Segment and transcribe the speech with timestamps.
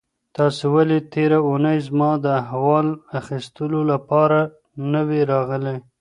[0.35, 2.87] تاسو ولې تېره اونۍ زما د احوال
[3.19, 4.39] اخیستلو لپاره
[4.91, 5.77] نه وئ راغلي؟